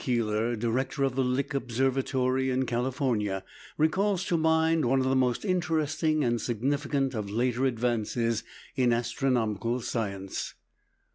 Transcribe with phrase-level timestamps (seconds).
[0.03, 3.77] Keeler, Director of the Lick Observatory, in California (p.
[3.77, 8.43] 32), recalls to mind one of the most interesting and significant of later advances
[8.75, 10.55] in astronomical science.